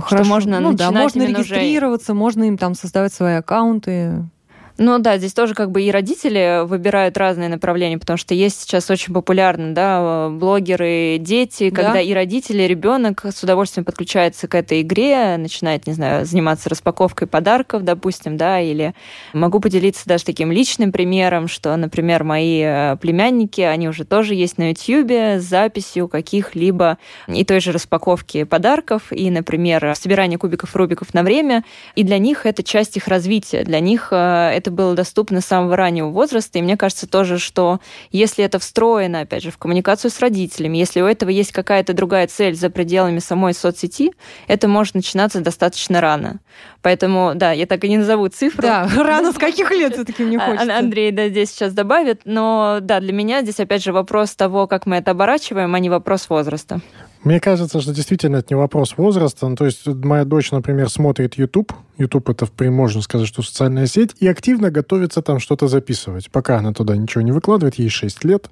[0.00, 0.28] Хорошо.
[0.28, 2.18] можно ну, да, можно регистрироваться, уже...
[2.18, 4.28] можно им там создавать свои аккаунты.
[4.76, 8.90] Ну да, здесь тоже как бы и родители выбирают разные направления, потому что есть сейчас
[8.90, 11.82] очень популярно, да, блогеры, дети, да.
[11.82, 16.68] когда и родители, и ребенок с удовольствием подключается к этой игре, начинает, не знаю, заниматься
[16.68, 18.94] распаковкой подарков, допустим, да, или
[19.32, 24.58] могу поделиться даже таким личным примером, что, например, мои э, племянники, они уже тоже есть
[24.58, 31.14] на YouTube с записью каких-либо и той же распаковки подарков, и, например, собирание кубиков Рубиков
[31.14, 31.62] на время,
[31.94, 35.76] и для них это часть их развития, для них это это было доступно с самого
[35.76, 36.58] раннего возраста.
[36.58, 41.02] И мне кажется тоже, что если это встроено, опять же, в коммуникацию с родителями, если
[41.02, 44.12] у этого есть какая-то другая цель за пределами самой соцсети,
[44.48, 46.40] это может начинаться достаточно рано.
[46.80, 48.62] Поэтому, да, я так и не назову цифру.
[48.62, 50.78] Да, рано с каких лет все-таки мне а, хочется.
[50.78, 52.22] Андрей, да, здесь сейчас добавит.
[52.24, 55.90] Но, да, для меня здесь, опять же, вопрос того, как мы это оборачиваем, а не
[55.90, 56.80] вопрос возраста.
[57.24, 59.48] Мне кажется, что действительно это не вопрос возраста.
[59.48, 61.72] Ну, то есть моя дочь, например, смотрит YouTube.
[61.96, 64.14] YouTube это, можно сказать, что социальная сеть.
[64.20, 66.30] И активно готовится там что-то записывать.
[66.30, 68.50] Пока она туда ничего не выкладывает, ей 6 лет.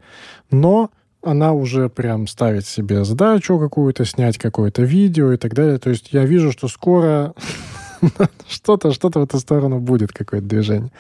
[0.50, 0.90] Но
[1.22, 5.78] она уже прям ставит себе задачу какую-то, снять какое-то видео и так далее.
[5.78, 7.34] То есть я вижу, что скоро
[8.48, 10.90] что-то, что-то в эту сторону будет, какое-то движение.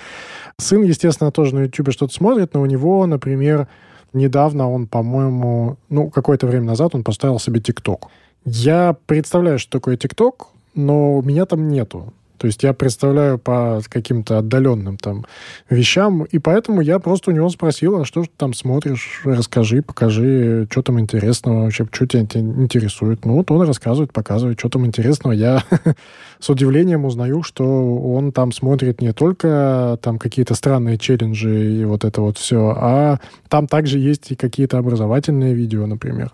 [0.58, 3.66] Сын, естественно, тоже на YouTube что-то смотрит, но у него, например,
[4.12, 8.08] недавно он, по-моему, ну, какое-то время назад он поставил себе ТикТок.
[8.44, 12.12] Я представляю, что такое ТикТок, но меня там нету.
[12.42, 15.24] То есть я представляю по каким-то отдаленным там
[15.70, 19.80] вещам, и поэтому я просто у него спросил, а что же ты там смотришь, расскажи,
[19.80, 23.24] покажи, что там интересного вообще, что тебя интересует.
[23.24, 25.30] Ну вот он рассказывает, показывает, что там интересного.
[25.30, 25.62] Я
[26.40, 27.64] с удивлением узнаю, что
[27.96, 33.20] он там смотрит не только там какие-то странные челленджи и вот это вот все, а
[33.48, 36.32] там также есть и какие-то образовательные видео, например.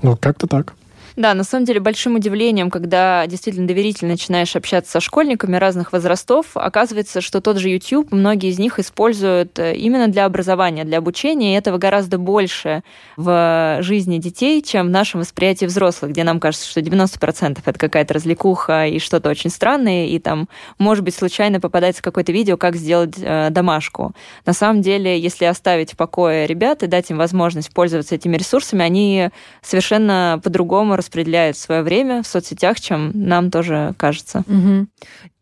[0.00, 0.72] Ну, как-то так.
[1.16, 6.46] Да, на самом деле большим удивлением, когда действительно доверительно начинаешь общаться со школьниками разных возрастов,
[6.54, 11.54] оказывается, что тот же YouTube, многие из них используют э, именно для образования, для обучения,
[11.54, 12.82] и этого гораздо больше
[13.16, 18.14] в жизни детей, чем в нашем восприятии взрослых, где нам кажется, что 90% это какая-то
[18.14, 23.14] развлекуха и что-то очень странное, и там, может быть, случайно попадается какое-то видео, как сделать
[23.18, 24.12] э, домашку.
[24.46, 28.84] На самом деле, если оставить в покое ребят и дать им возможность пользоваться этими ресурсами,
[28.84, 29.30] они
[29.62, 34.44] совершенно по-другому распределяет свое время в соцсетях, чем нам тоже кажется.
[34.46, 34.86] Угу.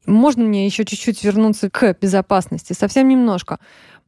[0.07, 2.73] Можно мне еще чуть-чуть вернуться к безопасности?
[2.73, 3.59] Совсем немножко.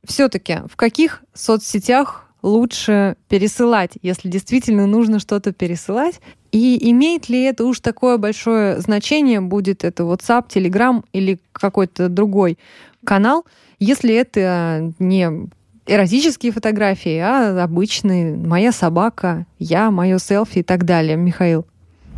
[0.05, 6.21] Все-таки в каких соцсетях лучше пересылать, если действительно нужно что-то пересылать?
[6.53, 12.59] И имеет ли это уж такое большое значение, будет это WhatsApp, Telegram или какой-то другой
[13.05, 13.45] канал,
[13.79, 15.49] если это не
[15.87, 21.17] эротические фотографии, а обычные «моя собака», «я», «мое селфи» и так далее.
[21.17, 21.67] Михаил?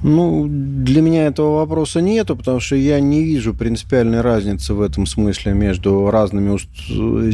[0.04, 5.06] Ну, для меня этого вопроса нету, потому что я не вижу принципиальной разницы в этом
[5.06, 6.58] смысле между разными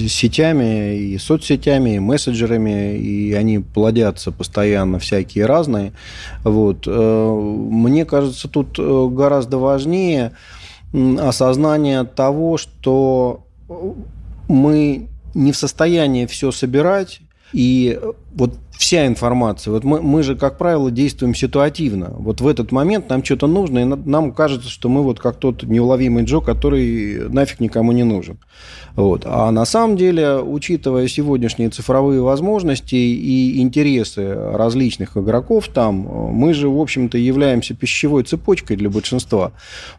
[0.07, 5.93] сетями и соцсетями, и мессенджерами, и они плодятся постоянно всякие разные.
[6.45, 6.85] Вот.
[6.87, 10.33] Э, мне кажется, тут э, гораздо важнее
[10.93, 13.47] осознание того, что
[14.49, 17.21] мы не в состоянии все собирать,
[17.53, 17.99] и
[18.33, 19.73] вот вся информация.
[19.73, 22.15] Вот мы, мы же, как правило, действуем ситуативно.
[22.17, 25.65] Вот в этот момент нам что-то нужно, и нам кажется, что мы вот как тот
[25.65, 28.39] неуловимый Джо, который нафиг никому не нужен.
[28.95, 29.23] Вот.
[29.27, 35.97] А на самом деле, учитывая сегодняшние цифровые возможности и интересы различных игроков там,
[36.33, 39.53] мы же, в общем-то, являемся пищевой цепочкой для большинства.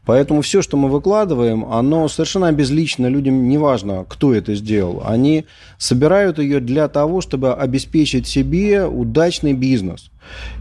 [0.06, 3.08] Поэтому все, что мы выкладываем, оно совершенно безлично.
[3.08, 5.04] Людям не важно, кто это сделал.
[5.06, 5.46] Они
[5.78, 10.12] собирают ее для того, чтобы обеспечить себе удачный бизнес.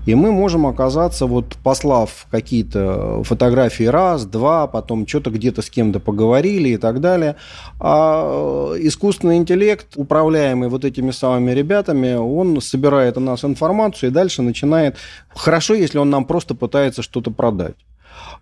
[0.07, 6.01] И мы можем оказаться, вот послав какие-то фотографии раз, два, потом что-то где-то с кем-то
[6.01, 7.37] поговорили и так далее.
[7.79, 14.13] А э, искусственный интеллект, управляемый вот этими самыми ребятами, он собирает у нас информацию и
[14.13, 14.97] дальше начинает...
[15.29, 17.77] Хорошо, если он нам просто пытается что-то продать.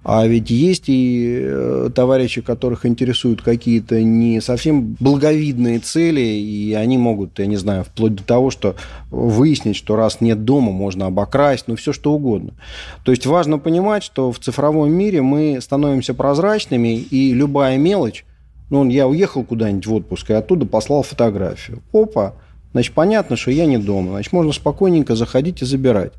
[0.08, 6.96] А ведь есть и э, товарищи, которых интересуют какие-то не совсем благовидные цели, и они
[6.96, 8.76] могут, я не знаю, вплоть до того, что
[9.10, 12.52] выяснить, что раз нет дома, можно обокрасть, ну все что угодно.
[13.04, 18.24] То есть важно понимать, что в цифровом мире мы становимся прозрачными, и любая мелочь,
[18.70, 21.82] ну, я уехал куда-нибудь в отпуск и оттуда послал фотографию.
[21.92, 22.34] Опа,
[22.76, 26.12] значит, понятно, что я не дома, значит, можно спокойненько заходить и забирать.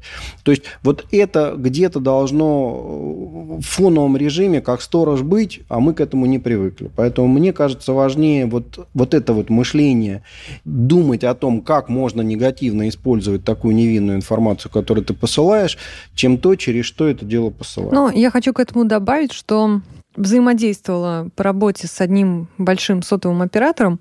[0.44, 6.02] То есть вот это где-то должно в фоновом режиме как сторож быть, а мы к
[6.02, 6.90] этому не привыкли.
[6.96, 10.24] Поэтому мне кажется важнее вот, вот это вот мышление,
[10.66, 15.78] думать о том, как можно негативно использовать такую невинную информацию, которую ты посылаешь,
[16.16, 17.92] чем то, через что это дело посылать.
[17.92, 19.82] Ну, я хочу к этому добавить, что
[20.16, 24.00] взаимодействовала по работе с одним большим сотовым оператором,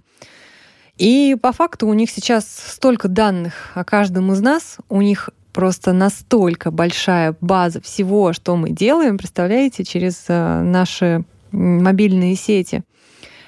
[0.98, 5.92] и по факту у них сейчас столько данных о каждом из нас, у них просто
[5.92, 12.82] настолько большая база всего, что мы делаем, представляете, через э, наши мобильные сети,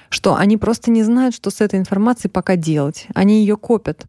[0.08, 3.06] что они просто не знают, что с этой информацией пока делать.
[3.14, 4.06] Они ее копят,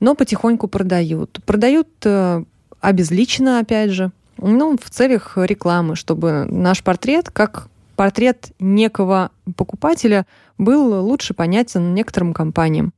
[0.00, 1.40] но потихоньку продают.
[1.44, 2.44] Продают э,
[2.80, 10.26] обезличенно, опять же, ну, в целях рекламы, чтобы наш портрет, как портрет некого покупателя
[10.64, 12.92] был лучше понятен некоторым компаниям.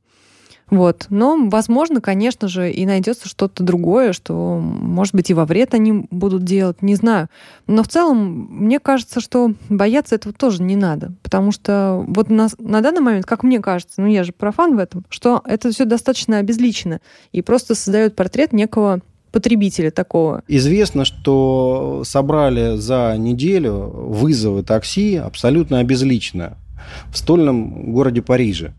[0.69, 1.05] Вот.
[1.09, 6.07] Но, возможно, конечно же, и найдется что-то другое, что, может быть, и во вред они
[6.09, 7.29] будут делать, не знаю.
[7.67, 11.13] Но в целом, мне кажется, что бояться этого тоже не надо.
[11.21, 14.79] Потому что вот на, на данный момент, как мне кажется, ну я же профан в
[14.79, 16.99] этом, что это все достаточно обезличено
[17.31, 19.01] и просто создает портрет некого
[19.31, 20.43] потребителя такого?
[20.47, 26.57] Известно, что собрали за неделю вызовы такси абсолютно обезлично
[27.11, 28.73] в стольном городе Париже.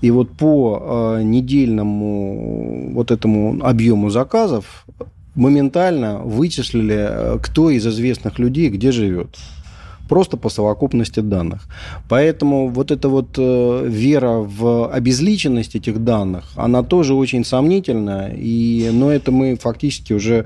[0.00, 4.86] И вот по э, недельному вот этому объему заказов
[5.34, 9.38] моментально вычислили, э, кто из известных людей где живет
[10.12, 11.62] просто по совокупности данных.
[12.10, 18.90] Поэтому вот эта вот э, вера в обезличенность этих данных, она тоже очень сомнительна, и,
[18.92, 20.44] но это мы фактически уже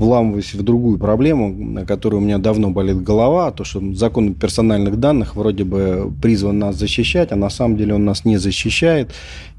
[0.00, 4.98] вламываясь в другую проблему, на которую у меня давно болит голова, то, что закон персональных
[4.98, 9.12] данных вроде бы призван нас защищать, а на самом деле он нас не защищает,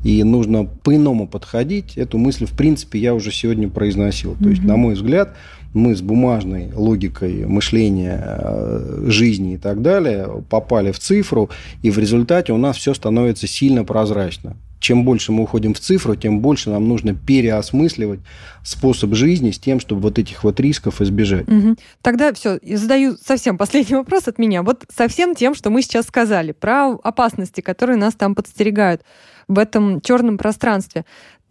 [0.03, 1.97] и нужно по-иному подходить.
[1.97, 4.34] Эту мысль, в принципе, я уже сегодня произносил.
[4.34, 4.43] Mm-hmm.
[4.43, 5.30] То есть, на мой взгляд,
[5.76, 11.49] мы с бумажной логикой мышления, э, жизни и так далее попали в цифру,
[11.84, 14.55] и в результате у нас все становится сильно прозрачно.
[14.80, 18.19] Чем больше мы уходим в цифру, тем больше нам нужно переосмысливать
[18.63, 21.47] способ жизни с тем, чтобы вот этих вот рисков избежать.
[21.47, 21.76] Угу.
[22.01, 24.63] Тогда все, задаю совсем последний вопрос от меня.
[24.63, 29.01] Вот совсем тем, что мы сейчас сказали, про опасности, которые нас там подстерегают
[29.47, 31.05] в этом черном пространстве.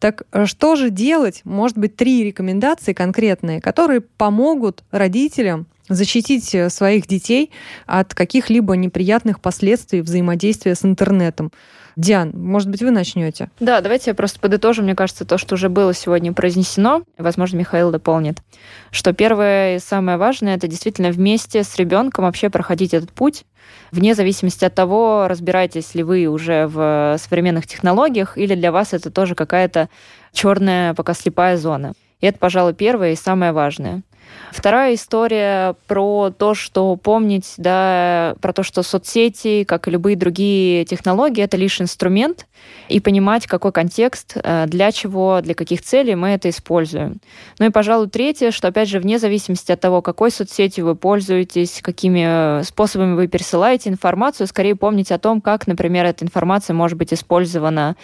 [0.04, 1.40] Так э, что же делать?
[1.44, 7.50] Может быть, три рекомендации конкретные, которые помогут родителям защитить э, своих детей
[7.86, 11.52] от каких-либо неприятных последствий взаимодействия с интернетом.
[11.96, 13.50] Диан, может быть, вы начнете?
[13.60, 14.82] Да, давайте я просто подытожу.
[14.82, 18.38] Мне кажется, то, что уже было сегодня произнесено, возможно, Михаил дополнит,
[18.90, 23.44] что первое и самое важное, это действительно вместе с ребенком вообще проходить этот путь,
[23.92, 29.12] вне зависимости от того, разбираетесь ли вы уже в современных технологиях, или для вас это
[29.12, 29.88] тоже какая-то
[30.32, 31.92] черная, пока слепая зона.
[32.20, 34.02] И это, пожалуй, первое и самое важное.
[34.52, 40.84] Вторая история про то, что помнить, да, про то, что соцсети, как и любые другие
[40.84, 42.46] технологии, это лишь инструмент,
[42.88, 47.20] и понимать, какой контекст, э, для чего, для каких целей мы это используем.
[47.58, 51.80] Ну и, пожалуй, третье, что, опять же, вне зависимости от того, какой соцсетью вы пользуетесь,
[51.82, 57.12] какими способами вы пересылаете информацию, скорее помните о том, как, например, эта информация может быть
[57.12, 57.96] использована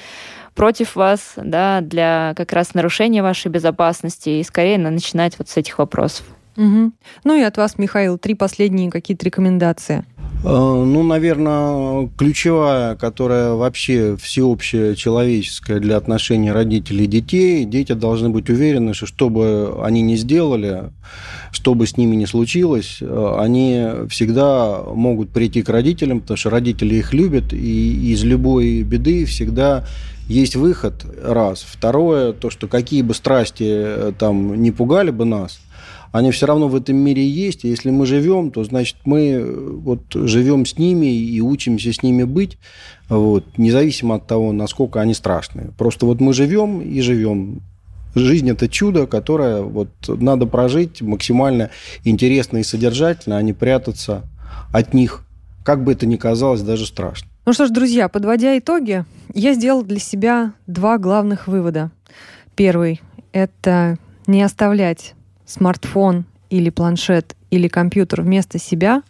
[0.55, 5.79] против вас, да, для как раз нарушения вашей безопасности, и скорее начинать вот с этих
[5.79, 6.27] вопросов.
[6.57, 6.93] Угу.
[7.25, 10.05] Ну и от вас, Михаил, три последние какие-то рекомендации.
[10.43, 18.31] Э, ну, наверное, ключевая, которая вообще всеобщая, человеческая для отношений родителей и детей, дети должны
[18.31, 20.93] быть уверены, что что бы они ни сделали,
[21.53, 26.51] что бы с ними ни случилось, э, они всегда могут прийти к родителям, потому что
[26.51, 29.85] родители их любят, и из любой беды всегда
[30.31, 31.67] есть выход, раз.
[31.69, 35.59] Второе, то, что какие бы страсти э, там не пугали бы нас,
[36.13, 37.65] они все равно в этом мире есть.
[37.65, 42.05] И если мы живем, то значит мы э, вот живем с ними и учимся с
[42.05, 42.59] ними быть,
[43.09, 45.73] вот, независимо от того, насколько они страшные.
[45.77, 47.63] Просто вот мы живем и живем.
[48.15, 51.71] Жизнь– это чудо, которое вот надо прожить максимально
[52.05, 54.29] интересно и содержательно, а не прятаться
[54.73, 55.25] от них,
[55.65, 57.30] как бы это ни казалось даже страшно.
[57.47, 61.91] Ну что ж, друзья, подводя итоги, я сделал для себя два главных вывода.
[62.55, 63.01] Первый—
[63.33, 65.15] это не оставлять
[65.47, 69.03] смартфон или планшет или компьютер вместо себя,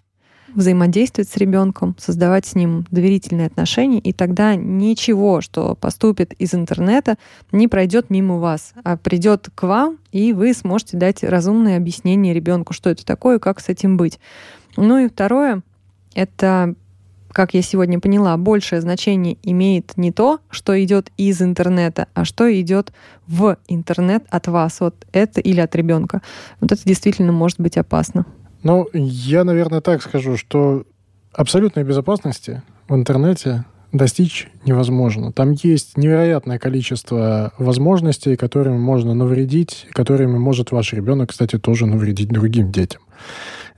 [0.54, 7.16] взаимодействовать с ребенком, создавать с ним доверительные отношения, и тогда ничего, что поступит из интернета,
[7.50, 12.74] не пройдет мимо вас, а придет к вам, и вы сможете дать разумное объяснение ребенку,
[12.74, 14.20] что это такое, как с этим быть.
[14.76, 15.62] Ну и второе,
[16.14, 16.76] это
[17.32, 22.52] как я сегодня поняла, большее значение имеет не то, что идет из интернета, а что
[22.60, 22.92] идет
[23.26, 26.22] в интернет от вас, вот это или от ребенка.
[26.60, 28.26] Вот это действительно может быть опасно.
[28.62, 30.84] Ну, я, наверное, так скажу, что
[31.32, 35.32] абсолютной безопасности в интернете достичь невозможно.
[35.32, 42.28] Там есть невероятное количество возможностей, которыми можно навредить, которыми может ваш ребенок, кстати, тоже навредить
[42.28, 43.02] другим детям.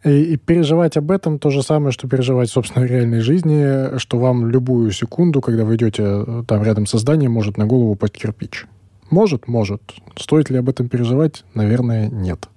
[0.04, 4.18] И, и переживать об этом то же самое, что переживать в собственной реальной жизни, что
[4.18, 8.14] вам любую секунду, когда вы идете э, там рядом со зданием, может на голову упасть
[8.14, 8.66] кирпич.
[9.10, 9.82] Может, может.
[10.16, 11.44] Стоит ли об этом переживать?
[11.54, 12.48] Наверное, нет.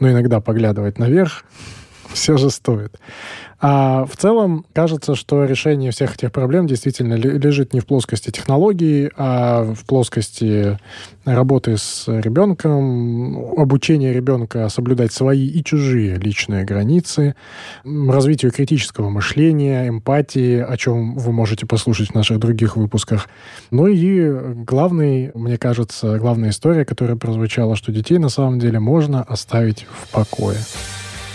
[0.00, 1.44] Но иногда поглядывать наверх
[2.14, 2.98] все же стоит.
[3.66, 9.10] А в целом кажется, что решение всех этих проблем действительно лежит не в плоскости технологий,
[9.16, 10.78] а в плоскости
[11.24, 17.36] работы с ребенком, обучения ребенка соблюдать свои и чужие личные границы,
[17.84, 23.30] развитию критического мышления, эмпатии, о чем вы можете послушать в наших других выпусках.
[23.70, 24.30] Ну и
[24.64, 30.12] главный, мне кажется, главная история, которая прозвучала, что детей на самом деле можно оставить в
[30.12, 30.58] покое.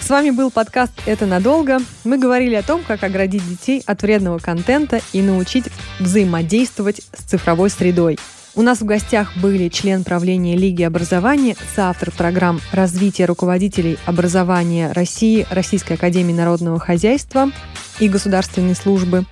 [0.10, 1.78] С вами был подкаст «Это надолго».
[2.04, 5.66] Мы говорили о том, как оградить детей от вредного контента и научить
[6.00, 8.18] взаимодействовать с цифровой средой.
[8.56, 15.46] У нас в гостях были член правления Лиги образования, соавтор программ развития руководителей образования России,
[15.52, 17.52] Российской академии народного хозяйства
[18.00, 19.26] и государственной службы,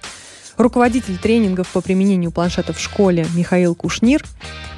[0.58, 4.24] руководитель тренингов по применению планшета в школе Михаил Кушнир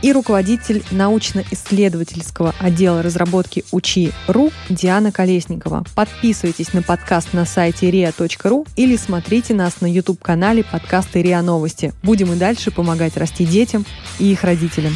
[0.01, 5.83] и руководитель научно-исследовательского отдела разработки УЧИ.ру Диана Колесникова.
[5.95, 11.93] Подписывайтесь на подкаст на сайте ria.ru или смотрите нас на YouTube-канале подкаста РИА Новости.
[12.03, 13.85] Будем и дальше помогать расти детям
[14.19, 14.93] и их родителям.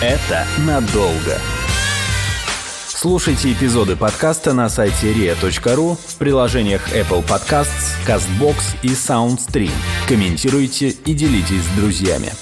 [0.00, 1.38] Это надолго.
[3.00, 9.70] Слушайте эпизоды подкаста на сайте ria.ru в приложениях Apple Podcasts, CastBox и SoundStream.
[10.08, 12.32] Комментируйте и делитесь с друзьями.